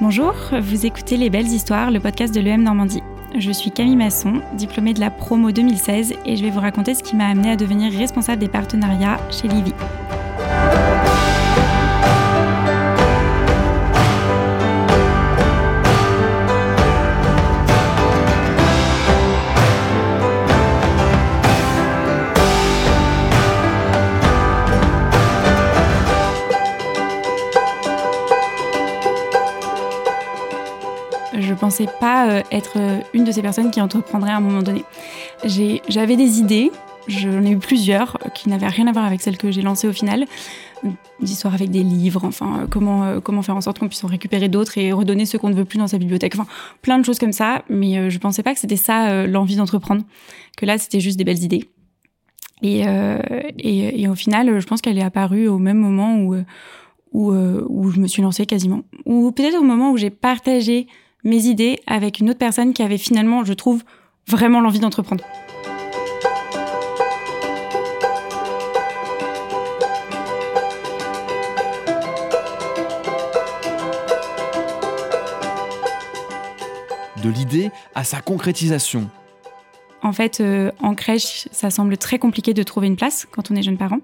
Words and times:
Bonjour, 0.00 0.32
vous 0.60 0.86
écoutez 0.86 1.16
Les 1.16 1.28
Belles 1.28 1.48
Histoires, 1.48 1.90
le 1.90 1.98
podcast 1.98 2.32
de 2.32 2.38
l'EM 2.38 2.62
Normandie. 2.62 3.02
Je 3.36 3.50
suis 3.50 3.72
Camille 3.72 3.96
Masson, 3.96 4.42
diplômée 4.54 4.94
de 4.94 5.00
la 5.00 5.10
promo 5.10 5.50
2016 5.50 6.14
et 6.24 6.36
je 6.36 6.44
vais 6.44 6.50
vous 6.50 6.60
raconter 6.60 6.94
ce 6.94 7.02
qui 7.02 7.16
m'a 7.16 7.26
amené 7.26 7.50
à 7.50 7.56
devenir 7.56 7.92
responsable 7.92 8.38
des 8.38 8.46
partenariats 8.46 9.18
chez 9.28 9.48
Livy. 9.48 9.74
Pensais 31.68 31.86
pas 32.00 32.30
euh, 32.30 32.42
être 32.50 32.74
euh, 32.76 32.98
une 33.12 33.24
de 33.24 33.32
ces 33.32 33.42
personnes 33.42 33.70
qui 33.70 33.80
entreprendrait 33.82 34.30
à 34.30 34.36
un 34.36 34.40
moment 34.40 34.62
donné. 34.62 34.84
J'avais 35.44 36.16
des 36.16 36.38
idées, 36.38 36.72
j'en 37.08 37.44
ai 37.44 37.50
eu 37.50 37.58
plusieurs 37.58 38.16
euh, 38.24 38.30
qui 38.30 38.48
n'avaient 38.48 38.68
rien 38.68 38.86
à 38.86 38.92
voir 38.92 39.04
avec 39.04 39.20
celles 39.20 39.36
que 39.36 39.50
j'ai 39.50 39.60
lancées 39.60 39.86
au 39.86 39.92
final. 39.92 40.24
D'histoires 41.20 41.52
avec 41.52 41.70
des 41.70 41.82
livres, 41.82 42.24
enfin, 42.24 42.66
comment, 42.70 43.42
faire 43.42 43.56
en 43.56 43.60
sorte 43.60 43.80
qu'on 43.80 43.88
puisse 43.88 44.02
en 44.04 44.06
récupérer 44.06 44.48
d'autres 44.48 44.78
et 44.78 44.92
redonner 44.92 45.26
ceux 45.26 45.38
qu'on 45.38 45.50
ne 45.50 45.54
veut 45.54 45.66
plus 45.66 45.78
dans 45.78 45.88
sa 45.88 45.98
bibliothèque. 45.98 46.34
Enfin, 46.36 46.46
plein 46.80 46.98
de 46.98 47.04
choses 47.04 47.18
comme 47.18 47.32
ça, 47.32 47.64
mais 47.68 48.08
je 48.08 48.18
pensais 48.18 48.44
pas 48.44 48.54
que 48.54 48.60
c'était 48.60 48.76
ça 48.76 49.26
l'envie 49.26 49.56
d'entreprendre. 49.56 50.02
Que 50.56 50.66
là, 50.66 50.78
c'était 50.78 51.00
juste 51.00 51.18
des 51.18 51.24
belles 51.24 51.42
idées. 51.42 51.64
Et, 52.62 52.86
au 54.08 54.14
final, 54.14 54.60
je 54.60 54.66
pense 54.68 54.80
qu'elle 54.80 54.98
est 54.98 55.02
apparue 55.02 55.48
au 55.48 55.58
même 55.58 55.78
moment 55.78 56.16
où 57.12 57.32
je 57.32 58.00
me 58.00 58.06
suis 58.06 58.22
lancée 58.22 58.46
quasiment. 58.46 58.82
Ou 59.04 59.32
peut-être 59.32 59.58
au 59.58 59.64
moment 59.64 59.90
où 59.90 59.96
j'ai 59.96 60.10
partagé 60.10 60.86
mes 61.28 61.44
idées 61.44 61.80
avec 61.86 62.20
une 62.20 62.30
autre 62.30 62.38
personne 62.38 62.72
qui 62.72 62.82
avait 62.82 62.98
finalement, 62.98 63.44
je 63.44 63.52
trouve, 63.52 63.84
vraiment 64.26 64.60
l'envie 64.60 64.80
d'entreprendre. 64.80 65.24
De 77.22 77.30
l'idée 77.30 77.70
à 77.94 78.04
sa 78.04 78.20
concrétisation, 78.20 79.10
en 80.02 80.12
fait, 80.12 80.40
euh, 80.40 80.70
en 80.80 80.94
crèche, 80.94 81.48
ça 81.50 81.70
semble 81.70 81.96
très 81.96 82.18
compliqué 82.18 82.54
de 82.54 82.62
trouver 82.62 82.86
une 82.86 82.96
place 82.96 83.26
quand 83.30 83.50
on 83.50 83.56
est 83.56 83.62
jeune 83.62 83.76
parent. 83.76 84.00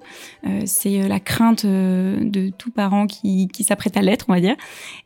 Euh, 0.46 0.62
c'est 0.66 1.02
euh, 1.02 1.08
la 1.08 1.20
crainte 1.20 1.64
de 1.64 2.50
tout 2.50 2.70
parent 2.70 3.06
qui, 3.06 3.48
qui 3.48 3.64
s'apprête 3.64 3.96
à 3.96 4.02
l'être, 4.02 4.26
on 4.28 4.32
va 4.32 4.40
dire. 4.40 4.56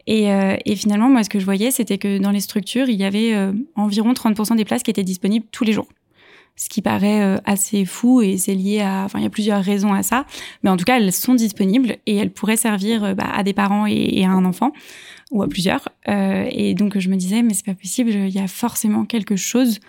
Et, 0.06 0.28
et, 0.64 0.77
finalement, 0.77 1.11
moi, 1.11 1.22
ce 1.22 1.28
que 1.28 1.39
je 1.39 1.44
voyais, 1.44 1.70
c'était 1.70 1.98
que 1.98 2.19
dans 2.19 2.31
les 2.31 2.41
structures, 2.41 2.89
il 2.89 2.97
y 2.97 3.05
avait 3.05 3.34
environ 3.75 4.12
30% 4.12 4.56
des 4.56 4.64
places 4.64 4.83
qui 4.83 4.91
étaient 4.91 5.03
disponibles 5.03 5.44
tous 5.53 5.64
les 5.64 5.72
jours. 5.75 5.89
Ce 6.56 6.70
qui 6.70 6.81
paraît 6.81 7.39
assez 7.44 7.84
fou 7.84 8.22
et 8.22 8.39
c'est 8.39 8.55
lié 8.55 8.81
à... 8.81 9.03
Enfin, 9.05 9.19
il 9.19 9.25
y 9.25 9.27
a 9.27 9.31
plusieurs 9.31 9.62
raisons 9.62 9.92
à 9.92 10.03
ça. 10.03 10.25
Mais 10.62 10.70
en 10.70 10.78
tout 10.78 10.86
cas, 10.86 10.97
elles 10.98 11.12
sont 11.12 11.34
disponibles 11.34 11.97
et 12.06 12.16
elles 12.16 12.31
pourraient 12.31 12.56
servir 12.56 13.14
bah, 13.14 13.31
à 13.31 13.42
des 13.42 13.53
parents 13.53 13.86
et, 13.86 13.92
et, 13.92 14.25
à 14.25 14.31
un 14.31 14.47
enfant 14.47 14.72
ou 15.31 15.42
à 15.42 15.48
plusieurs. 15.48 15.91
et 16.06 16.75
donc, 16.75 16.98
je 16.98 17.11
me 17.11 17.16
disais, 17.16 17.42
mais 17.42 17.53
c'est 17.53 17.66
pas 17.66 17.75
possible, 17.75 18.11
il 18.11 18.31
y 18.31 18.41
a 18.41 18.48
forcément 18.48 19.05
quelque 19.05 19.36
chose 19.36 19.81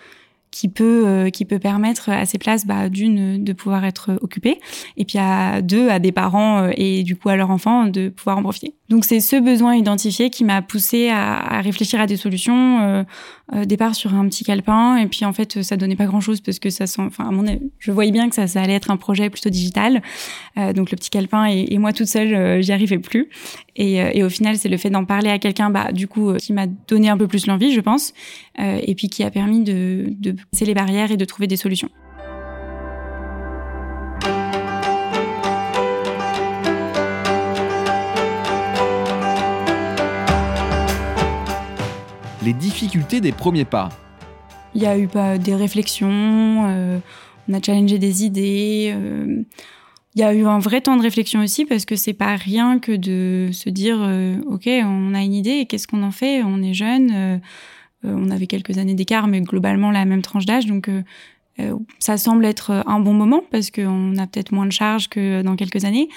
qui 0.50 0.68
peut 0.68 1.04
euh, 1.06 1.30
qui 1.30 1.44
peut 1.44 1.58
permettre 1.58 2.10
à 2.10 2.26
ces 2.26 2.38
places 2.38 2.66
bah, 2.66 2.88
d'une 2.88 3.42
de 3.42 3.52
pouvoir 3.52 3.84
être 3.84 4.18
occupées 4.20 4.58
et 4.96 5.04
puis 5.04 5.18
à 5.18 5.62
deux 5.62 5.88
à 5.88 5.98
des 5.98 6.12
parents 6.12 6.64
euh, 6.64 6.70
et 6.76 7.02
du 7.02 7.16
coup 7.16 7.28
à 7.28 7.36
leurs 7.36 7.50
enfants 7.50 7.86
de 7.86 8.08
pouvoir 8.08 8.38
en 8.38 8.42
profiter. 8.42 8.74
Donc 8.88 9.04
c'est 9.04 9.20
ce 9.20 9.36
besoin 9.36 9.76
identifié 9.76 10.30
qui 10.30 10.42
m'a 10.42 10.62
poussé 10.62 11.08
à, 11.08 11.36
à, 11.36 11.60
réfléchir 11.60 12.00
à 12.00 12.06
des 12.06 12.16
solutions. 12.16 12.80
Euh, 12.80 13.04
euh, 13.52 13.64
départ 13.64 13.96
sur 13.96 14.14
un 14.14 14.28
petit 14.28 14.44
calepin 14.44 14.96
et 14.96 15.06
puis 15.08 15.24
en 15.24 15.32
fait 15.32 15.64
ça 15.64 15.76
donnait 15.76 15.96
pas 15.96 16.06
grand 16.06 16.20
chose 16.20 16.40
parce 16.40 16.60
que 16.60 16.70
ça 16.70 16.86
sent. 16.86 17.02
Enfin 17.02 17.28
à 17.28 17.32
mon 17.32 17.44
je 17.80 17.90
voyais 17.90 18.12
bien 18.12 18.28
que 18.28 18.34
ça, 18.36 18.46
ça 18.46 18.62
allait 18.62 18.74
être 18.74 18.92
un 18.92 18.96
projet 18.96 19.28
plutôt 19.28 19.50
digital. 19.50 20.02
donc 20.56 20.92
le 20.92 20.96
petit 20.96 21.10
calepin 21.10 21.46
et, 21.46 21.66
et 21.70 21.78
moi 21.78 21.92
toute 21.92 22.06
seule 22.06 22.62
j'y 22.62 22.72
arrivais 22.72 22.98
plus. 22.98 23.28
Et, 23.76 23.96
et, 23.96 24.22
au 24.24 24.28
final 24.28 24.56
c'est 24.56 24.68
le 24.68 24.76
fait 24.76 24.90
d'en 24.90 25.04
parler 25.04 25.30
à 25.30 25.38
quelqu'un 25.38 25.70
bah 25.70 25.92
du 25.92 26.08
coup 26.08 26.34
qui 26.34 26.52
m'a 26.52 26.66
donné 26.66 27.08
un 27.08 27.16
peu 27.16 27.26
plus 27.26 27.46
l'envie 27.46 27.72
je 27.72 27.80
pense 27.80 28.12
et 28.58 28.94
puis 28.94 29.08
qui 29.08 29.22
a 29.22 29.30
permis 29.30 29.62
de, 29.62 30.06
de 30.10 30.34
passer 30.50 30.64
les 30.64 30.74
barrières 30.74 31.12
et 31.12 31.16
de 31.16 31.24
trouver 31.24 31.46
des 31.46 31.56
solutions. 31.56 31.88
les 42.42 42.52
difficultés 42.52 43.20
des 43.20 43.32
premiers 43.32 43.64
pas. 43.64 43.90
Il 44.74 44.82
y 44.82 44.86
a 44.86 44.98
eu 44.98 45.08
pas 45.08 45.38
des 45.38 45.54
réflexions, 45.54 46.66
euh, 46.68 46.98
on 47.48 47.54
a 47.54 47.62
challengé 47.62 47.98
des 47.98 48.24
idées. 48.24 48.92
Euh, 48.94 49.42
il 50.14 50.20
y 50.20 50.24
a 50.24 50.34
eu 50.34 50.44
un 50.44 50.58
vrai 50.58 50.80
temps 50.80 50.96
de 50.96 51.02
réflexion 51.02 51.40
aussi 51.40 51.64
parce 51.64 51.84
que 51.84 51.96
c'est 51.96 52.12
pas 52.12 52.36
rien 52.36 52.78
que 52.78 52.92
de 52.92 53.52
se 53.52 53.70
dire 53.70 53.98
euh, 54.00 54.36
ok 54.46 54.66
on 54.66 55.14
a 55.14 55.22
une 55.22 55.34
idée 55.34 55.66
qu'est-ce 55.66 55.86
qu'on 55.86 56.02
en 56.02 56.10
fait? 56.10 56.42
On 56.42 56.62
est 56.62 56.74
jeune 56.74 57.40
on 58.02 58.30
avait 58.30 58.46
quelques 58.46 58.78
années 58.78 58.94
d'écart 58.94 59.26
mais 59.26 59.40
globalement 59.40 59.90
la 59.90 60.04
même 60.04 60.22
tranche 60.22 60.46
d'âge 60.46 60.66
donc 60.66 60.88
euh, 61.60 61.78
ça 61.98 62.16
semble 62.16 62.44
être 62.44 62.82
un 62.86 63.00
bon 63.00 63.12
moment 63.12 63.42
parce 63.50 63.70
qu'on 63.70 64.16
a 64.16 64.26
peut-être 64.26 64.52
moins 64.52 64.66
de 64.66 64.72
charges 64.72 65.08
que 65.08 65.42
dans 65.42 65.56
quelques 65.56 65.84
années. 65.84 66.08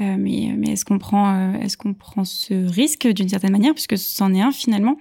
Euh, 0.00 0.16
mais, 0.18 0.54
mais 0.56 0.72
est-ce 0.72 0.84
qu'on 0.84 0.98
prend, 0.98 1.34
euh, 1.34 1.60
est-ce 1.60 1.76
qu'on 1.76 1.92
prend 1.92 2.24
ce 2.24 2.68
risque 2.68 3.08
d'une 3.08 3.28
certaine 3.28 3.50
manière, 3.50 3.74
puisque 3.74 3.98
c'en 3.98 4.32
est 4.32 4.40
un 4.40 4.52
finalement, 4.52 4.96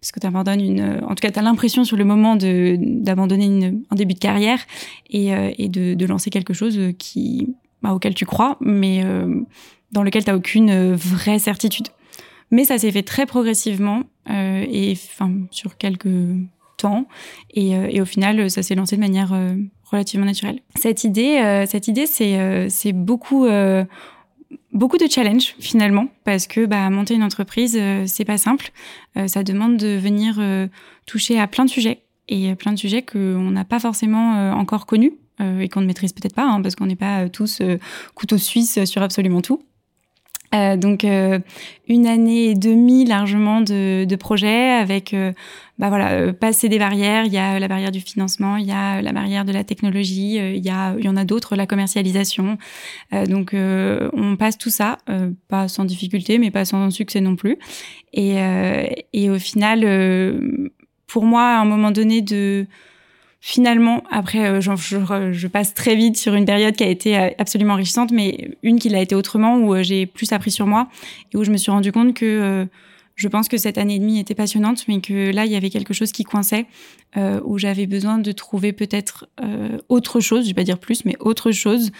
parce 0.00 0.12
que 0.12 0.20
tu 0.20 0.26
abandonnes 0.26 0.60
une, 0.60 1.00
en 1.02 1.14
tout 1.14 1.22
cas, 1.22 1.30
tu 1.30 1.38
as 1.38 1.42
l'impression 1.42 1.84
sur 1.84 1.96
le 1.96 2.04
moment 2.04 2.36
de 2.36 2.76
d'abandonner 2.78 3.72
un 3.90 3.96
début 3.96 4.12
de 4.12 4.18
carrière 4.18 4.60
et, 5.08 5.28
et 5.56 5.68
de, 5.68 5.94
de, 5.94 6.06
lancer 6.06 6.28
quelque 6.28 6.52
chose 6.52 6.78
qui, 6.98 7.54
bah, 7.84 7.94
auquel 7.94 8.14
tu 8.14 8.26
crois, 8.26 8.56
mais 8.60 9.04
dans 9.92 10.02
lequel 10.02 10.24
tu 10.24 10.30
n'as 10.30 10.36
aucune 10.36 10.94
vraie 10.94 11.38
certitude. 11.38 11.88
Mais 12.50 12.64
ça 12.64 12.78
s'est 12.78 12.90
fait 12.90 13.02
très 13.02 13.26
progressivement 13.26 14.02
et 14.28 14.92
enfin 14.92 15.32
sur 15.50 15.76
quelques 15.76 16.08
temps. 16.76 17.06
Et, 17.52 17.76
euh, 17.76 17.88
et 17.90 18.00
au 18.00 18.04
final, 18.04 18.50
ça 18.50 18.62
s'est 18.62 18.74
lancé 18.74 18.96
de 18.96 19.00
manière 19.00 19.32
euh, 19.32 19.54
relativement 19.84 20.26
naturelle. 20.26 20.60
Cette 20.74 21.04
idée, 21.04 21.40
euh, 21.42 21.66
cette 21.66 21.88
idée, 21.88 22.06
c'est 22.06 22.68
c'est 22.70 22.92
beaucoup 22.92 23.46
beaucoup 24.72 24.98
de 24.98 25.06
challenges 25.08 25.54
finalement 25.58 26.08
parce 26.24 26.46
que 26.46 26.66
bah, 26.66 26.90
monter 26.90 27.14
une 27.14 27.22
entreprise 27.22 27.80
c'est 28.06 28.24
pas 28.24 28.38
simple 28.38 28.70
ça 29.26 29.42
demande 29.42 29.76
de 29.76 29.96
venir 29.96 30.40
toucher 31.06 31.38
à 31.40 31.46
plein 31.46 31.64
de 31.64 31.70
sujets 31.70 32.02
et 32.28 32.54
plein 32.54 32.72
de 32.72 32.78
sujets 32.78 33.02
qu'on 33.02 33.50
n'a 33.50 33.64
pas 33.64 33.78
forcément 33.78 34.52
encore 34.52 34.86
connus 34.86 35.12
et 35.40 35.68
qu'on 35.68 35.80
ne 35.80 35.86
maîtrise 35.86 36.12
peut-être 36.12 36.34
pas 36.34 36.44
hein, 36.44 36.62
parce 36.62 36.76
qu'on 36.76 36.86
n'est 36.86 36.96
pas 36.96 37.28
tous 37.28 37.60
couteaux 38.14 38.38
suisses 38.38 38.84
sur 38.84 39.02
absolument 39.02 39.40
tout. 39.40 39.62
Euh, 40.54 40.76
donc 40.76 41.04
euh, 41.04 41.40
une 41.88 42.06
année 42.06 42.50
et 42.50 42.54
demie 42.54 43.04
largement 43.04 43.60
de, 43.60 44.04
de 44.04 44.16
projet 44.16 44.70
avec 44.70 45.12
euh, 45.12 45.32
bah 45.78 45.88
voilà 45.88 46.32
passer 46.32 46.68
des 46.68 46.78
barrières. 46.78 47.24
Il 47.24 47.32
y 47.32 47.38
a 47.38 47.58
la 47.58 47.66
barrière 47.66 47.90
du 47.90 48.00
financement 48.00 48.56
il 48.56 48.66
y 48.66 48.70
a 48.70 49.02
la 49.02 49.12
barrière 49.12 49.44
de 49.44 49.52
la 49.52 49.64
technologie 49.64 50.36
il 50.36 50.64
y 50.64 50.70
a 50.70 50.94
il 50.96 51.04
y 51.04 51.08
en 51.08 51.16
a 51.16 51.24
d'autres 51.24 51.56
la 51.56 51.66
commercialisation. 51.66 52.58
Donc 53.28 53.54
on 53.54 54.36
passe 54.36 54.56
tout 54.56 54.70
ça 54.70 54.98
pas 55.48 55.66
sans 55.66 55.84
difficulté 55.84 56.38
mais 56.38 56.52
pas 56.52 56.64
sans 56.64 56.90
succès 56.90 57.20
non 57.20 57.34
plus. 57.34 57.58
Et 58.12 58.36
et 59.12 59.30
au 59.30 59.38
final 59.40 59.80
pour 61.08 61.24
moi 61.24 61.42
à 61.42 61.60
un 61.60 61.64
moment 61.64 61.90
donné 61.90 62.22
de 62.22 62.66
finalement, 63.46 64.02
après, 64.10 64.46
euh, 64.46 64.60
je, 64.62 65.46
passe 65.48 65.74
très 65.74 65.94
vite 65.96 66.16
sur 66.16 66.32
une 66.32 66.46
période 66.46 66.74
qui 66.74 66.82
a 66.82 66.88
été 66.88 67.18
euh, 67.18 67.28
absolument 67.36 67.74
enrichissante, 67.74 68.10
mais 68.10 68.56
une 68.62 68.78
qui 68.78 68.88
l'a 68.88 69.02
été 69.02 69.14
autrement, 69.14 69.58
où 69.58 69.74
euh, 69.74 69.82
j'ai 69.82 70.06
plus 70.06 70.32
appris 70.32 70.50
sur 70.50 70.66
moi 70.66 70.88
et 71.30 71.36
où 71.36 71.44
je 71.44 71.50
me 71.50 71.58
suis 71.58 71.70
rendu 71.70 71.92
compte 71.92 72.14
que 72.14 72.66
je 73.16 73.28
pense 73.28 73.48
que 73.48 73.58
cette 73.58 73.76
année 73.76 73.96
et 73.96 73.98
demie 73.98 74.18
était 74.18 74.34
passionnante, 74.34 74.88
mais 74.88 75.02
que 75.02 75.30
là, 75.30 75.44
il 75.44 75.52
y 75.52 75.56
avait 75.56 75.68
quelque 75.68 75.92
chose 75.92 76.10
qui 76.10 76.24
coinçait, 76.24 76.66
où 77.44 77.58
j'avais 77.58 77.86
besoin 77.86 78.18
de 78.18 78.32
trouver 78.32 78.72
peut-être 78.72 79.28
autre 79.88 80.18
chose, 80.18 80.44
je 80.44 80.48
vais 80.48 80.54
pas 80.54 80.64
dire 80.64 80.78
plus, 80.78 81.04
mais 81.04 81.14
autre 81.20 81.52
chose, 81.52 81.92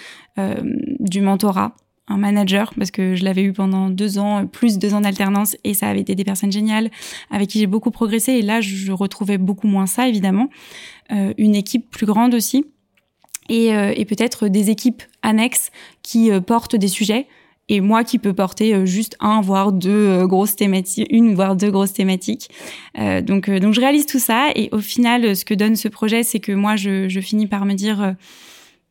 du 0.98 1.20
mentorat, 1.20 1.76
un 2.08 2.18
manager 2.18 2.74
parce 2.76 2.90
que 2.90 3.14
je 3.14 3.24
l'avais 3.24 3.42
eu 3.42 3.52
pendant 3.52 3.88
deux 3.88 4.18
ans, 4.18 4.46
plus 4.46 4.78
deux 4.78 4.94
ans 4.94 5.00
d'alternance 5.00 5.56
et 5.64 5.72
ça 5.72 5.88
avait 5.88 6.00
été 6.00 6.14
des 6.14 6.24
personnes 6.24 6.52
géniales 6.52 6.90
avec 7.30 7.48
qui 7.48 7.60
j'ai 7.60 7.66
beaucoup 7.66 7.90
progressé 7.90 8.32
et 8.32 8.42
là 8.42 8.60
je 8.60 8.92
retrouvais 8.92 9.38
beaucoup 9.38 9.66
moins 9.66 9.86
ça 9.86 10.06
évidemment, 10.06 10.50
euh, 11.12 11.32
une 11.38 11.54
équipe 11.54 11.90
plus 11.90 12.06
grande 12.06 12.34
aussi 12.34 12.66
et, 13.48 13.74
euh, 13.74 13.92
et 13.96 14.04
peut-être 14.04 14.48
des 14.48 14.70
équipes 14.70 15.02
annexes 15.22 15.70
qui 16.02 16.30
euh, 16.30 16.40
portent 16.40 16.76
des 16.76 16.88
sujets 16.88 17.26
et 17.70 17.80
moi 17.80 18.04
qui 18.04 18.18
peux 18.18 18.34
porter 18.34 18.84
juste 18.86 19.16
un 19.20 19.40
voire 19.40 19.72
deux 19.72 20.26
grosses 20.26 20.54
thématiques, 20.54 21.06
une 21.08 21.34
voire 21.34 21.56
deux 21.56 21.70
grosses 21.70 21.94
thématiques. 21.94 22.50
donc 23.22 23.48
donc 23.48 23.72
je 23.72 23.80
réalise 23.80 24.04
tout 24.04 24.18
ça 24.18 24.50
et 24.54 24.68
au 24.70 24.80
final 24.80 25.34
ce 25.34 25.46
que 25.46 25.54
donne 25.54 25.74
ce 25.74 25.88
projet 25.88 26.24
c'est 26.24 26.40
que 26.40 26.52
moi 26.52 26.76
je, 26.76 27.08
je 27.08 27.20
finis 27.20 27.46
par 27.46 27.64
me 27.64 27.72
dire 27.72 28.16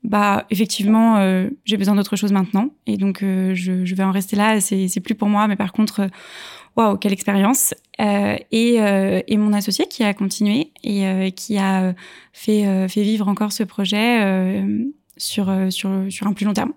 bah 0.03 0.45
effectivement 0.49 1.17
euh, 1.17 1.49
j'ai 1.65 1.77
besoin 1.77 1.95
d'autre 1.95 2.15
chose 2.15 2.31
maintenant. 2.31 2.69
Et 2.87 2.97
donc 2.97 3.23
euh, 3.23 3.53
je, 3.55 3.95
vais 3.95 4.03
en 4.03 4.11
rester 4.11 4.35
là. 4.35 4.59
C'est 4.59 4.87
c'est 4.87 4.99
plus 4.99 5.15
pour 5.15 5.29
moi. 5.29 5.47
Mais 5.47 5.55
par 5.55 5.71
contre 5.71 6.01
euh, 6.01 6.07
waouh, 6.75 6.97
quelle 6.97 7.13
expérience. 7.13 7.73
Et, 7.99 8.75
et 8.75 9.37
mon 9.37 9.53
associé 9.53 9.85
qui 9.87 10.03
a 10.03 10.13
continué 10.13 10.71
et 10.83 11.31
qui 11.33 11.57
a 11.59 11.93
fait, 12.33 12.89
fait 12.89 13.03
vivre 13.03 13.27
encore 13.27 13.51
ce 13.53 13.63
projet 13.63 14.65
sur, 15.15 15.53
sur, 15.69 16.05
sur 16.09 16.27
un 16.27 16.33
plus 16.33 16.45
long 16.45 16.53
terme. 16.53 16.73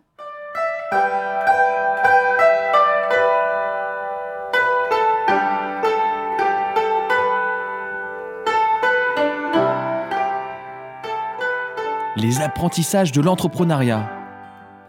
Les 12.17 12.41
apprentissages 12.41 13.13
de 13.13 13.21
l'entrepreneuriat. 13.21 14.11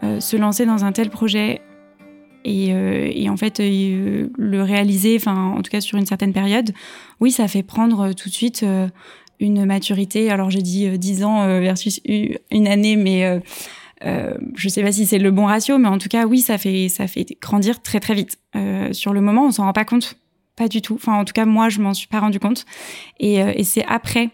Euh, 0.02 0.20
se 0.20 0.36
lancer 0.36 0.64
dans 0.64 0.84
un 0.84 0.92
tel 0.92 1.10
projet 1.10 1.60
et, 2.44 2.72
euh, 2.72 3.28
en 3.28 3.36
fait 3.36 3.60
euh, 3.60 4.28
le 4.36 4.62
réaliser, 4.62 5.16
enfin 5.16 5.52
en 5.56 5.60
tout 5.60 5.70
cas 5.70 5.80
sur 5.80 5.98
une 5.98 6.06
certaine 6.06 6.32
période, 6.32 6.72
oui, 7.20 7.30
ça 7.30 7.48
fait 7.48 7.62
prendre 7.62 8.12
tout 8.12 8.28
de 8.28 8.34
suite 8.34 8.64
une 9.40 9.64
maturité. 9.66 10.30
Alors 10.30 10.50
j'ai 10.50 10.62
dit 10.62 10.98
10 10.98 11.24
ans 11.24 11.46
versus 11.60 12.00
une 12.04 12.66
année, 12.66 12.96
mais 12.96 13.40
je 14.54 14.68
sais 14.68 14.82
pas 14.82 14.92
si 14.92 15.04
c'est 15.04 15.18
le 15.18 15.30
bon 15.30 15.46
ratio, 15.46 15.78
mais 15.78 15.88
en 15.88 15.98
tout 15.98 16.08
cas 16.08 16.26
oui, 16.26 16.40
ça 16.40 16.56
fait 16.58 16.88
ça 16.88 17.06
fait 17.06 17.26
grandir 17.40 17.82
très 17.82 18.00
très 18.00 18.14
vite. 18.14 18.38
sur 18.92 19.12
le 19.12 19.20
moment, 19.20 19.46
on 19.46 19.50
s'en 19.50 19.64
rend 19.64 19.72
pas 19.72 19.84
compte, 19.84 20.16
pas 20.56 20.68
du 20.68 20.80
tout. 20.80 20.94
Enfin 20.94 21.14
en 21.14 21.24
tout 21.24 21.34
cas 21.34 21.44
moi, 21.44 21.68
je 21.68 21.80
m'en 21.80 21.92
suis 21.92 22.08
pas 22.08 22.20
rendu 22.20 22.40
compte. 22.40 22.64
Et, 23.18 23.34
et 23.34 23.64
c'est 23.64 23.84
après 23.86 24.30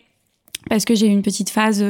parce 0.68 0.84
que 0.84 0.94
j'ai 0.94 1.06
eu 1.06 1.10
une 1.10 1.22
petite 1.22 1.50
phase 1.50 1.84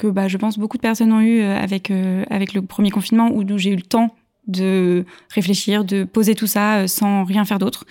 que 0.00 0.06
bah, 0.06 0.28
je 0.28 0.38
pense 0.38 0.58
beaucoup 0.58 0.78
de 0.78 0.82
personnes 0.82 1.12
ont 1.12 1.20
eu 1.20 1.42
euh, 1.42 1.56
avec, 1.56 1.90
euh, 1.90 2.24
avec 2.30 2.54
le 2.54 2.62
premier 2.62 2.90
confinement 2.90 3.30
où 3.30 3.44
j'ai 3.58 3.70
eu 3.70 3.76
le 3.76 3.82
temps 3.82 4.16
de 4.46 5.04
réfléchir, 5.28 5.84
de 5.84 6.04
poser 6.04 6.34
tout 6.34 6.46
ça 6.46 6.78
euh, 6.78 6.86
sans 6.86 7.24
rien 7.24 7.44
faire 7.44 7.58
d'autre. 7.58 7.84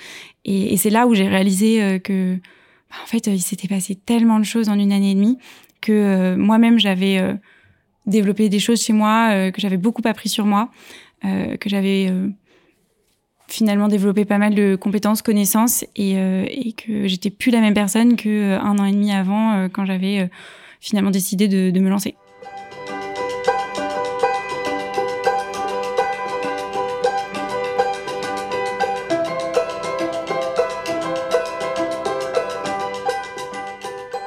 Et, 0.43 0.75
c'est 0.77 0.89
là 0.89 1.05
où 1.05 1.13
j'ai 1.13 1.27
réalisé 1.27 1.99
que, 2.03 2.35
bah, 2.89 2.95
en 3.03 3.05
fait, 3.05 3.27
il 3.27 3.41
s'était 3.41 3.67
passé 3.67 3.93
tellement 3.93 4.39
de 4.39 4.43
choses 4.43 4.69
en 4.69 4.79
une 4.79 4.91
année 4.91 5.11
et 5.11 5.15
demie 5.15 5.37
que 5.81 6.35
moi-même 6.35 6.79
j'avais 6.79 7.21
développé 8.05 8.49
des 8.49 8.59
choses 8.59 8.81
chez 8.81 8.91
moi, 8.91 9.51
que 9.51 9.61
j'avais 9.61 9.77
beaucoup 9.77 10.01
appris 10.05 10.27
sur 10.27 10.45
moi, 10.45 10.71
que 11.21 11.69
j'avais 11.69 12.11
finalement 13.47 13.87
développé 13.87 14.25
pas 14.25 14.37
mal 14.37 14.55
de 14.55 14.75
compétences, 14.75 15.21
connaissances, 15.21 15.85
et, 15.95 16.13
et 16.13 16.73
que 16.73 17.07
j'étais 17.07 17.29
plus 17.29 17.51
la 17.51 17.61
même 17.61 17.73
personne 17.73 18.17
que 18.17 18.57
un 18.57 18.77
an 18.79 18.85
et 18.85 18.91
demi 18.91 19.13
avant 19.13 19.69
quand 19.69 19.85
j'avais 19.85 20.29
finalement 20.79 21.11
décidé 21.11 21.47
de, 21.47 21.79
me 21.79 21.89
lancer. 21.89 22.15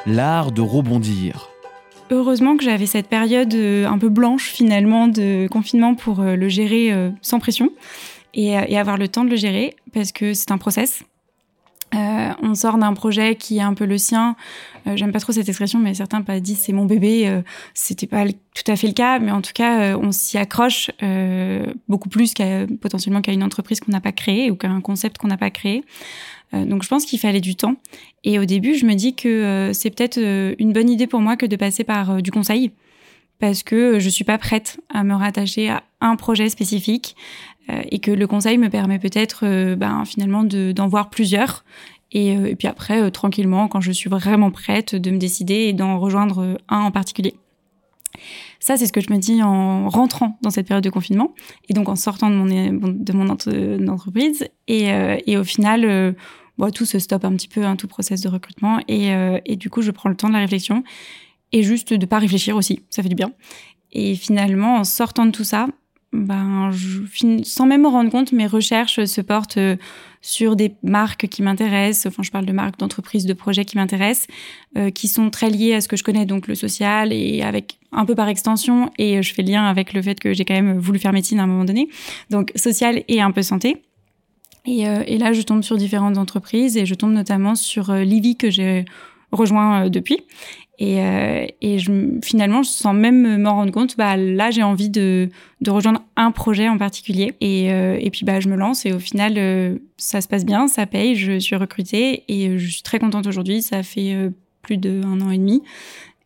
L'art 0.07 0.51
de 0.51 0.61
rebondir. 0.61 1.49
Heureusement 2.11 2.57
que 2.57 2.65
j'avais 2.65 2.87
cette 2.87 3.07
période 3.07 3.55
euh, 3.55 3.87
un 3.87 3.97
peu 3.97 4.11
blanche 4.11 4.51
finalement 4.51 5.09
de 5.09 5.49
confinement 5.51 5.95
pour 5.95 6.21
euh, 6.21 6.37
le 6.37 6.49
gérer 6.49 6.93
euh, 6.93 7.11
sans 7.23 7.39
pression 7.39 7.71
et, 8.35 8.57
avoir 8.57 8.99
le 8.99 9.09
temps 9.09 9.25
de 9.25 9.31
le 9.31 9.37
gérer 9.37 9.75
parce 9.95 10.13
que 10.13 10.35
c'est 10.35 10.51
un 10.51 10.59
process. 10.59 11.05
On 12.43 12.55
sort 12.55 12.77
d'un 12.77 12.93
projet 12.93 13.37
qui 13.37 13.59
est 13.59 13.63
un 13.63 13.75
peu 13.75 13.87
le 13.87 13.99
sien, 13.99 14.37
euh, 14.87 14.97
j'aime 14.97 15.13
pas 15.13 15.21
trop 15.21 15.33
cette 15.33 15.49
expression, 15.49 15.79
mais 15.79 15.95
certains 15.95 16.23
pas 16.23 16.41
dit 16.41 16.55
c'est 16.55 16.73
mon 16.73 16.85
bébé. 16.85 17.29
Euh, 17.29 17.43
c'était 17.75 18.07
pas 18.07 18.25
tout 18.27 18.71
à 18.71 18.77
fait 18.77 18.89
le 18.89 18.93
cas, 18.93 19.19
mais 19.19 19.31
en 19.31 19.41
tout 19.41 19.53
cas, 19.55 19.93
euh, 19.93 19.99
on 20.01 20.13
s'y 20.13 20.39
accroche 20.39 20.91
beaucoup 21.89 22.09
plus 22.09 22.35
qu'à 22.35 22.67
potentiellement 22.81 23.21
qu'à 23.21 23.33
une 23.33 23.43
entreprise 23.43 23.81
qu'on 23.81 23.93
n'a 23.93 24.01
pas 24.01 24.13
créée 24.13 24.51
ou 24.51 24.57
qu'à 24.57 24.69
un 24.69 24.81
concept 24.81 25.19
qu'on 25.19 25.29
n'a 25.29 25.37
pas 25.37 25.51
créé. 25.51 25.85
donc 26.53 26.83
je 26.83 26.89
pense 26.89 27.05
qu'il 27.05 27.19
fallait 27.19 27.41
du 27.41 27.55
temps. 27.55 27.77
Et 28.25 28.39
au 28.39 28.45
début, 28.45 28.75
je 28.75 28.87
me 28.87 28.95
dis 28.95 29.15
que 29.15 29.71
c'est 29.73 29.91
peut-être 29.91 30.19
une 30.59 30.73
bonne 30.73 30.91
idée 30.91 31.07
pour 31.07 31.21
moi 31.21 31.37
que 31.37 31.47
de 31.47 31.57
passer 31.57 31.85
par 31.85 32.23
du 32.23 32.31
conseil 32.31 32.73
parce 33.39 33.63
que 33.63 33.99
je 33.99 34.09
suis 34.09 34.25
pas 34.25 34.39
prête 34.39 34.81
à 34.89 35.03
me 35.03 35.15
rattacher 35.15 35.71
à 35.71 35.83
un 36.01 36.17
projet 36.17 36.49
spécifique 36.49 37.17
et 37.69 37.99
que 37.99 38.11
le 38.11 38.27
conseil 38.27 38.59
me 38.59 38.69
permet 38.69 38.99
peut-être 38.99 39.75
ben, 39.75 40.05
finalement 40.05 40.45
d'en 40.45 40.89
voir 40.89 41.11
plusieurs 41.11 41.65
euh, 42.15 42.47
et, 42.47 42.57
puis 42.57 42.69
après, 42.69 43.03
euh, 43.03 43.11
tranquillement, 43.11 43.69
quand 43.69 43.81
je 43.81 43.93
suis 43.93 44.11
vraiment 44.11 44.51
prête, 44.51 44.95
de 44.95 45.11
me 45.11 45.19
décider 45.19 45.55
et 45.55 45.73
d'en 45.73 45.99
rejoindre 45.99 46.43
euh, 46.43 46.55
un 46.69 46.81
en 46.81 46.91
particulier. 46.91 47.35
Ça, 48.61 48.77
c'est 48.77 48.87
ce 48.87 48.93
que 48.93 49.01
je 49.01 49.11
me 49.13 49.19
dis 49.19 49.43
en 49.43 49.89
rentrant 49.89 50.39
dans 50.43 50.51
cette 50.51 50.69
période 50.69 50.85
de 50.85 50.91
confinement 50.91 51.35
et 51.69 51.73
donc 51.73 51.89
en 51.89 51.97
sortant 51.97 52.31
de 52.31 52.35
mon, 52.35 52.45
de 52.47 53.13
mon 53.13 53.29
entreprise. 53.31 54.47
Et, 54.69 54.91
et 55.27 55.37
au 55.37 55.43
final, 55.43 56.15
bon, 56.59 56.71
tout 56.71 56.85
se 56.85 56.99
stoppe 57.01 57.25
un 57.25 57.33
petit 57.33 57.49
peu, 57.49 57.65
hein, 57.65 57.75
tout 57.75 57.89
process 57.89 58.21
de 58.21 58.29
recrutement. 58.29 58.81
Et, 58.87 59.11
et, 59.47 59.57
du 59.57 59.71
coup, 59.71 59.83
je 59.83 59.91
prends 59.91 60.11
le 60.11 60.15
temps 60.15 60.29
de 60.29 60.35
la 60.35 60.41
réflexion 60.41 60.85
et 61.51 61.63
juste 61.65 61.95
de 61.95 62.07
pas 62.07 62.19
réfléchir 62.19 62.55
aussi. 62.55 62.85
Ça 62.91 63.03
fait 63.03 63.09
du 63.09 63.17
bien. 63.17 63.33
Et 63.93 64.15
finalement, 64.15 64.77
en 64.77 64.85
sortant 64.85 65.27
de 65.27 65.33
tout 65.33 65.45
ça, 65.45 65.67
ben, 66.13 66.71
je, 66.73 67.01
sans 67.43 67.67
même 67.67 67.83
me 67.83 67.89
rendre 67.89 68.11
compte, 68.11 68.33
mes 68.33 68.47
recherches 68.47 69.05
se 69.05 69.21
portent 69.23 69.57
euh, 69.57 69.77
sur 70.21 70.57
des 70.57 70.75
marques 70.83 71.27
qui 71.27 71.43
m'intéressent. 71.43 72.07
Enfin, 72.13 72.23
je 72.23 72.31
parle 72.31 72.45
de 72.45 72.53
marques, 72.53 72.79
d'entreprises, 72.79 73.25
de 73.25 73.33
projets 73.33 73.65
qui 73.65 73.79
m'intéressent, 73.79 74.27
euh, 74.77 74.91
qui 74.91 75.09
sont 75.09 75.31
très 75.31 75.49
liés 75.49 75.75
à 75.75 75.81
ce 75.81 75.89
que 75.89 75.97
je 75.97 76.05
connais, 76.05 76.27
donc 76.27 76.49
le 76.49 76.55
social, 76.55 77.15
et 77.15 77.43
avec 77.43 77.79
un 77.93 78.05
peu 78.05 78.15
par 78.15 78.29
extension. 78.29 78.91
Et 78.99 79.19
euh, 79.19 79.23
je 79.23 79.33
fais 79.33 79.43
lien 79.43 79.65
avec 79.65 79.95
le 79.95 80.03
fait 80.03 80.21
que 80.21 80.35
j'ai 80.35 80.45
quand 80.45 80.55
même 80.55 80.79
voulu 80.79 80.99
faire 80.99 81.15
médecine 81.15 81.41
à 81.41 81.45
un 81.45 81.47
moment 81.47 81.65
donné, 81.65 81.89
donc 82.29 82.53
social 82.57 83.03
et 83.09 83.23
un 83.23 83.31
peu 83.31 83.43
santé. 83.43 83.83
Et, 84.65 84.83
et 84.83 85.19
là, 85.19 85.33
je 85.33 85.43
tombe 85.43 85.65
sur 85.65 85.77
différentes 85.77 86.19
entreprises 86.19 86.77
et 86.77 86.87
je 86.87 86.95
tombe 86.95 87.11
notamment 87.11 87.57
sur 87.57 87.93
Livy 87.93 88.37
que 88.37 88.49
j'ai 88.49 88.85
rejoint 89.33 89.89
depuis 89.89 90.25
et, 90.79 91.01
euh, 91.01 91.47
et 91.61 91.79
je, 91.79 91.93
finalement, 92.25 92.65
sans 92.65 92.93
même 92.93 93.41
m'en 93.41 93.55
rendre 93.55 93.73
compte, 93.73 93.97
bah, 93.97 94.17
là, 94.17 94.51
j'ai 94.51 94.65
envie 94.65 94.91
de, 94.91 95.29
de 95.61 95.71
rejoindre 95.71 96.03
un 96.17 96.33
projet 96.33 96.69
en 96.69 96.77
particulier. 96.77 97.35
Et, 97.41 97.73
euh, 97.73 97.97
et 98.01 98.11
puis, 98.11 98.25
bah, 98.25 98.41
je 98.41 98.49
me 98.49 98.57
lance 98.57 98.85
et 98.85 98.93
au 98.93 98.99
final, 98.99 99.35
euh, 99.37 99.79
ça 99.97 100.21
se 100.21 100.27
passe 100.27 100.45
bien, 100.45 100.67
ça 100.67 100.87
paye, 100.87 101.15
je 101.15 101.39
suis 101.39 101.55
recrutée 101.55 102.25
et 102.27 102.59
je 102.59 102.69
suis 102.69 102.83
très 102.83 102.99
contente 102.99 103.29
aujourd'hui. 103.29 103.63
Ça 103.63 103.85
fait 103.85 104.31
plus 104.63 104.77
d'un 104.77 105.21
an 105.21 105.31
et 105.31 105.39
demi. 105.39 105.63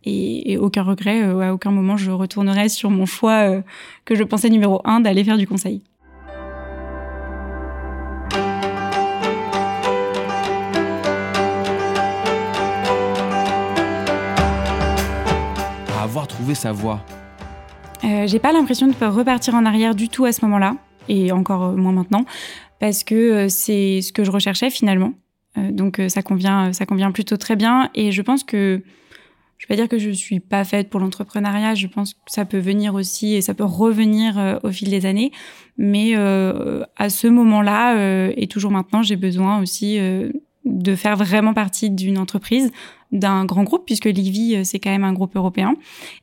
Et, 0.04 0.52
et 0.52 0.56
aucun 0.56 0.84
regret, 0.84 1.22
à 1.22 1.52
aucun 1.52 1.72
moment, 1.72 1.98
je 1.98 2.10
retournerai 2.10 2.70
sur 2.70 2.88
mon 2.90 3.04
choix 3.04 3.60
que 4.06 4.14
je 4.14 4.22
pensais 4.22 4.48
numéro 4.48 4.80
un 4.84 5.00
d'aller 5.00 5.24
faire 5.24 5.36
du 5.36 5.46
conseil. 5.46 5.82
Sa 16.56 16.72
voie 16.72 17.04
euh, 18.04 18.26
J'ai 18.26 18.38
pas 18.38 18.52
l'impression 18.52 18.88
de 18.88 19.04
repartir 19.04 19.54
en 19.54 19.64
arrière 19.64 19.94
du 19.94 20.08
tout 20.08 20.24
à 20.24 20.32
ce 20.32 20.44
moment-là, 20.44 20.76
et 21.08 21.30
encore 21.30 21.64
euh, 21.64 21.76
moins 21.76 21.92
maintenant, 21.92 22.24
parce 22.80 23.04
que 23.04 23.14
euh, 23.14 23.48
c'est 23.48 24.00
ce 24.00 24.12
que 24.12 24.24
je 24.24 24.30
recherchais 24.30 24.70
finalement. 24.70 25.12
donc 25.70 26.02
ça 26.08 26.22
convient, 26.22 26.72
ça 26.72 26.84
convient 26.84 27.12
plutôt 27.12 27.36
très 27.36 27.56
bien, 27.56 27.90
et 27.94 28.12
je 28.12 28.22
pense 28.22 28.42
que 28.44 28.82
je 29.58 29.66
vais 29.66 29.74
pas 29.74 29.76
dire 29.76 29.88
que 29.88 29.98
je 29.98 30.10
suis 30.10 30.40
pas 30.40 30.64
faite 30.64 30.90
pour 30.90 31.00
l'entrepreneuriat. 31.00 31.74
Je 31.74 31.86
pense 31.86 32.12
que 32.12 32.20
ça 32.26 32.44
peut 32.44 32.58
venir 32.58 32.94
aussi 32.94 33.34
et 33.34 33.40
ça 33.40 33.54
peut 33.54 33.64
revenir 33.64 34.60
au 34.62 34.70
fil 34.70 34.90
des 34.90 35.06
années. 35.06 35.32
Mais 35.78 36.14
à 36.14 37.08
ce 37.08 37.26
moment-là 37.26 38.28
et 38.36 38.46
toujours 38.48 38.70
maintenant, 38.70 39.02
j'ai 39.02 39.16
besoin 39.16 39.58
aussi 39.62 39.98
de 40.66 40.94
faire 40.94 41.16
vraiment 41.16 41.54
partie 41.54 41.88
d'une 41.88 42.18
entreprise, 42.18 42.70
d'un 43.12 43.44
grand 43.44 43.62
groupe, 43.62 43.84
puisque 43.86 44.06
Livy, 44.06 44.56
euh, 44.56 44.64
c'est 44.64 44.78
quand 44.78 44.90
même 44.90 45.04
un 45.04 45.12
groupe 45.12 45.36
européen, 45.36 45.74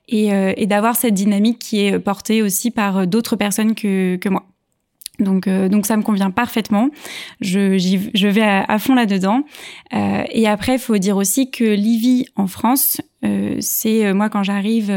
et, 0.08 0.34
euh, 0.34 0.54
et 0.58 0.68
d'avoir 0.68 0.96
cette 0.96 1.14
dynamique 1.14 1.60
qui 1.60 1.86
est 1.86 2.00
portée 2.00 2.42
aussi 2.42 2.72
par 2.72 2.98
euh, 2.98 3.06
d'autres 3.06 3.36
personnes 3.36 3.76
que, 3.76 4.18
que 4.18 4.30
moi. 4.30 4.46
Donc, 5.20 5.48
donc 5.48 5.86
ça 5.86 5.96
me 5.96 6.02
convient 6.02 6.32
parfaitement. 6.32 6.90
Je, 7.40 7.78
je 7.78 8.28
vais 8.28 8.42
à, 8.42 8.80
fond 8.80 8.96
là-dedans. 8.96 9.44
Euh, 9.94 10.24
et 10.32 10.48
après, 10.48 10.74
il 10.74 10.80
faut 10.80 10.98
dire 10.98 11.18
aussi 11.18 11.52
que 11.52 11.64
Livy 11.64 12.26
en 12.36 12.48
France, 12.48 13.00
euh, 13.24 13.56
c'est 13.60 14.12
moi 14.14 14.30
quand 14.30 14.42
j'arrive 14.42 14.92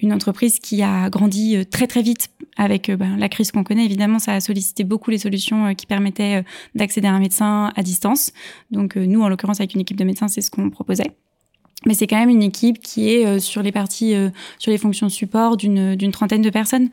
une 0.00 0.12
entreprise 0.12 0.58
qui 0.60 0.82
a 0.82 1.10
grandi 1.10 1.56
euh, 1.56 1.64
très 1.64 1.86
très 1.86 2.02
vite 2.02 2.28
avec 2.56 2.88
euh, 2.88 2.96
ben, 2.96 3.16
la 3.16 3.28
crise 3.28 3.50
qu'on 3.50 3.64
connaît. 3.64 3.84
Évidemment, 3.84 4.18
ça 4.18 4.34
a 4.34 4.40
sollicité 4.40 4.84
beaucoup 4.84 5.10
les 5.10 5.18
solutions 5.18 5.66
euh, 5.66 5.72
qui 5.74 5.86
permettaient 5.86 6.44
d'accéder 6.74 7.08
à 7.08 7.12
un 7.12 7.18
médecin 7.18 7.72
à 7.74 7.82
distance. 7.82 8.32
Donc 8.70 8.96
nous, 8.96 9.22
en 9.22 9.28
l'occurrence, 9.28 9.60
avec 9.60 9.74
une 9.74 9.80
équipe 9.80 9.96
de 9.96 10.04
médecins, 10.04 10.28
c'est 10.28 10.40
ce 10.40 10.50
qu'on 10.50 10.70
proposait. 10.70 11.16
Mais 11.86 11.94
c'est 11.94 12.06
quand 12.06 12.18
même 12.18 12.28
une 12.28 12.42
équipe 12.42 12.80
qui 12.80 13.08
est 13.08 13.38
sur 13.38 13.62
les 13.62 13.70
parties, 13.70 14.12
sur 14.58 14.72
les 14.72 14.78
fonctions 14.78 15.08
support 15.08 15.56
d'une 15.56 16.10
trentaine 16.10 16.42
de 16.42 16.50
personnes. 16.50 16.88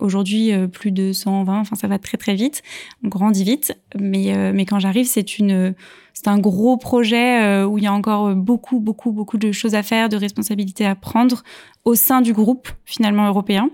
Aujourd'hui, 0.00 0.52
plus 0.68 0.92
de 0.92 1.12
120. 1.12 1.58
Enfin, 1.58 1.74
ça 1.74 1.88
va 1.88 1.98
très 1.98 2.16
très 2.16 2.36
vite. 2.36 2.62
On 3.02 3.08
grandit 3.08 3.42
vite. 3.42 3.76
Mais 3.98 4.52
mais 4.52 4.64
quand 4.64 4.78
j'arrive, 4.78 5.06
c'est 5.06 5.38
une 5.40 5.74
c'est 6.14 6.28
un 6.28 6.38
gros 6.38 6.76
projet 6.76 7.64
où 7.64 7.78
il 7.78 7.84
y 7.84 7.86
a 7.86 7.92
encore 7.92 8.34
beaucoup 8.34 8.80
beaucoup 8.80 9.12
beaucoup 9.12 9.38
de 9.38 9.52
choses 9.52 9.74
à 9.74 9.82
faire, 9.82 10.08
de 10.08 10.16
responsabilités 10.16 10.86
à 10.86 10.94
prendre 10.94 11.42
au 11.84 11.94
sein 11.94 12.20
du 12.20 12.32
groupe 12.32 12.68
finalement 12.84 13.26
européen. 13.26 13.70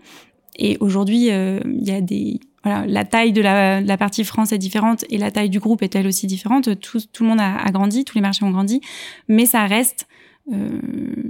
Et 0.56 0.76
aujourd'hui, 0.80 1.28
il 1.28 1.82
y 1.84 1.90
a 1.90 2.00
des 2.00 2.40
voilà, 2.64 2.86
la 2.86 3.04
taille 3.04 3.32
de 3.32 3.40
la, 3.40 3.96
partie 3.96 4.24
France 4.24 4.52
est 4.52 4.58
différente 4.58 5.04
et 5.10 5.18
la 5.18 5.30
taille 5.30 5.50
du 5.50 5.60
groupe 5.60 5.82
est 5.82 5.94
elle 5.94 6.06
aussi 6.06 6.26
différente. 6.26 6.78
Tout, 6.80 6.98
tout 7.12 7.22
le 7.22 7.28
monde 7.30 7.40
a, 7.40 7.70
grandi, 7.70 8.04
tous 8.04 8.16
les 8.16 8.20
marchés 8.20 8.44
ont 8.44 8.50
grandi, 8.50 8.80
mais 9.28 9.46
ça 9.46 9.64
reste, 9.66 10.06
euh, 10.52 10.80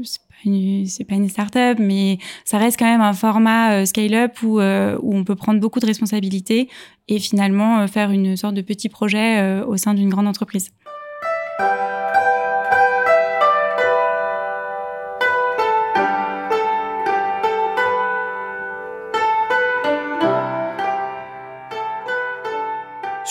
c'est 0.02 0.20
pas 0.20 0.36
une, 0.46 0.86
c'est 0.86 1.04
pas 1.04 1.14
une 1.14 1.28
start-up, 1.28 1.78
mais 1.80 2.18
ça 2.44 2.58
reste 2.58 2.78
quand 2.78 2.86
même 2.86 3.02
un 3.02 3.12
format 3.12 3.72
euh, 3.72 3.84
scale-up 3.84 4.42
où, 4.42 4.60
euh, 4.60 4.98
où 5.02 5.14
on 5.14 5.24
peut 5.24 5.36
prendre 5.36 5.60
beaucoup 5.60 5.80
de 5.80 5.86
responsabilités 5.86 6.68
et 7.08 7.18
finalement 7.18 7.80
euh, 7.80 7.86
faire 7.86 8.10
une 8.10 8.36
sorte 8.36 8.54
de 8.54 8.62
petit 8.62 8.88
projet 8.88 9.38
euh, 9.38 9.66
au 9.66 9.76
sein 9.76 9.94
d'une 9.94 10.08
grande 10.08 10.26
entreprise. 10.26 10.70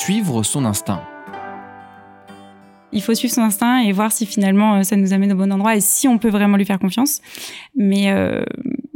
Suivre 0.07 0.41
son 0.41 0.63
instinct. 0.63 1.03
Il 2.93 3.01
faut 3.01 3.13
suivre 3.13 3.33
son 3.33 3.41
instinct 3.41 3.79
et 3.79 3.91
voir 3.91 4.13
si 4.13 4.25
finalement 4.25 4.75
euh, 4.75 4.83
ça 4.83 4.95
nous 4.95 5.11
amène 5.11 5.33
au 5.33 5.35
bon 5.35 5.51
endroit 5.51 5.75
et 5.75 5.81
si 5.81 6.07
on 6.07 6.17
peut 6.17 6.29
vraiment 6.29 6.55
lui 6.55 6.63
faire 6.63 6.79
confiance. 6.79 7.19
Mais 7.75 8.09
euh, 8.09 8.41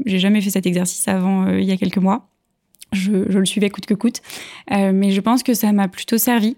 j'ai 0.05 0.19
jamais 0.19 0.39
fait 0.39 0.51
cet 0.51 0.65
exercice 0.65 1.05
avant 1.09 1.47
euh, 1.47 1.59
il 1.59 1.65
y 1.65 1.73
a 1.73 1.75
quelques 1.75 1.97
mois. 1.97 2.29
Je, 2.93 3.11
le 3.11 3.45
suivais 3.45 3.69
coûte 3.69 3.87
que 3.87 3.93
coûte, 3.93 4.21
euh, 4.71 4.93
mais 4.93 5.11
je 5.11 5.19
pense 5.19 5.43
que 5.43 5.53
ça 5.53 5.73
m'a 5.73 5.89
plutôt 5.89 6.17
servi. 6.17 6.55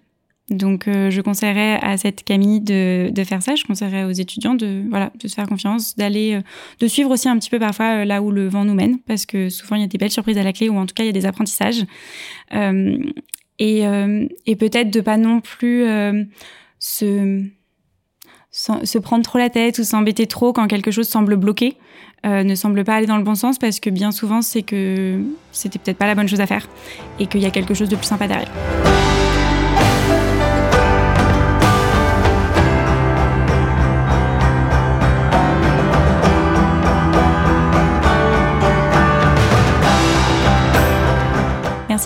Donc, 0.51 0.83
je 0.87 1.21
conseillerais 1.21 1.79
à 1.81 1.97
cette 1.97 2.23
Camille 2.23 2.59
de, 2.59 3.09
de, 3.09 3.23
faire 3.23 3.41
ça. 3.41 3.55
Je 3.55 3.63
conseillerais 3.63 4.03
aux 4.03 4.11
étudiants 4.11 4.53
de 4.53 4.83
voilà 4.89 5.09
de 5.19 5.27
se 5.27 5.33
faire 5.33 5.47
confiance, 5.47 5.95
d'aller, 5.95 6.41
de 6.79 6.87
suivre 6.87 7.09
aussi 7.09 7.27
un 7.27 7.39
petit 7.39 7.49
peu 7.49 7.57
parfois 7.57 8.05
là 8.05 8.21
où 8.21 8.29
le 8.29 8.49
vent 8.49 8.65
nous 8.65 8.73
mène, 8.75 8.99
parce 8.99 9.25
que 9.25 9.49
souvent 9.49 9.77
il 9.77 9.81
y 9.81 9.85
a 9.85 9.87
des 9.87 9.97
belles 9.97 10.11
surprises 10.11 10.37
à 10.37 10.43
la 10.43 10.53
clé 10.53 10.69
ou 10.69 10.77
en 10.77 10.85
tout 10.85 10.93
cas 10.93 11.03
il 11.03 11.07
y 11.07 11.09
a 11.09 11.13
des 11.13 11.25
apprentissages. 11.25 11.85
Et, 13.59 13.83
et 14.45 14.55
peut-être 14.55 14.89
de 14.89 15.01
pas 15.01 15.17
non 15.17 15.39
plus 15.39 15.85
se, 16.79 17.43
se 18.51 18.97
prendre 18.99 19.23
trop 19.23 19.39
la 19.39 19.49
tête 19.49 19.79
ou 19.79 19.83
s'embêter 19.83 20.27
trop 20.27 20.53
quand 20.53 20.67
quelque 20.67 20.91
chose 20.91 21.07
semble 21.07 21.35
bloqué, 21.35 21.77
euh, 22.25 22.43
ne 22.43 22.55
semble 22.55 22.85
pas 22.85 22.95
aller 22.95 23.07
dans 23.07 23.17
le 23.17 23.23
bon 23.23 23.35
sens 23.35 23.57
parce 23.57 23.79
que 23.79 23.89
bien 23.89 24.11
souvent 24.11 24.41
c'est 24.41 24.61
que 24.61 25.21
c'était 25.51 25.79
peut-être 25.79 25.97
pas 25.97 26.07
la 26.07 26.15
bonne 26.15 26.29
chose 26.29 26.39
à 26.39 26.47
faire 26.47 26.69
et 27.19 27.27
qu'il 27.27 27.41
y 27.41 27.45
a 27.45 27.51
quelque 27.51 27.73
chose 27.73 27.89
de 27.89 27.95
plus 27.95 28.05
sympa 28.05 28.27
derrière. 28.27 28.51